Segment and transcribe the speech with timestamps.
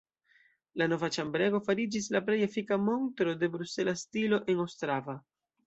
[0.81, 5.21] La nova ĉambrego fariĝis la plej efika montro de brusela stilo en Ostrava.